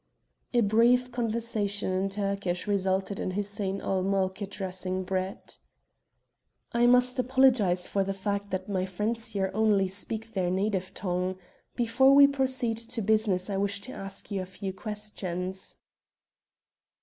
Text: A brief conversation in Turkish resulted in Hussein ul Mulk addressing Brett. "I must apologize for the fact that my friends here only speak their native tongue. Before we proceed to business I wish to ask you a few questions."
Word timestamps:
A 0.51 0.61
brief 0.61 1.11
conversation 1.11 1.91
in 1.91 2.09
Turkish 2.09 2.65
resulted 2.65 3.19
in 3.19 3.29
Hussein 3.37 3.81
ul 3.83 4.01
Mulk 4.01 4.41
addressing 4.41 5.03
Brett. 5.03 5.59
"I 6.71 6.87
must 6.87 7.19
apologize 7.19 7.87
for 7.87 8.03
the 8.03 8.11
fact 8.15 8.49
that 8.49 8.67
my 8.67 8.83
friends 8.87 9.27
here 9.27 9.51
only 9.53 9.87
speak 9.87 10.33
their 10.33 10.49
native 10.49 10.95
tongue. 10.95 11.37
Before 11.75 12.15
we 12.15 12.25
proceed 12.25 12.77
to 12.77 13.01
business 13.03 13.47
I 13.47 13.57
wish 13.57 13.79
to 13.81 13.91
ask 13.93 14.31
you 14.31 14.41
a 14.41 14.47
few 14.47 14.73
questions." 14.73 15.75